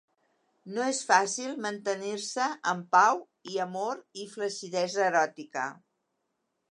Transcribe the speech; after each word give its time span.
No 0.75 0.85
és 0.91 0.99
fàcil 1.09 1.51
mantenir-se 1.65 2.47
en 2.71 2.81
pau 2.97 3.21
i 3.53 3.61
amor 3.67 4.01
i 4.23 4.25
flaccidesa 4.35 5.05
eròtica. 5.09 5.67